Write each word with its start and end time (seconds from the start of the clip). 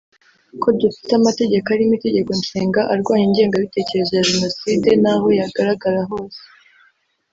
Ko 0.61 0.67
dufite 0.81 1.11
amategeko 1.19 1.67
arimo 1.75 1.93
Itegeko 1.99 2.31
Nshinga 2.41 2.81
arwanya 2.93 3.25
ingengabitekerezo 3.29 4.11
ya 4.15 4.27
Jenoside 4.31 4.89
n’aho 5.03 5.27
yagaragara 5.39 6.01
hose 6.09 6.41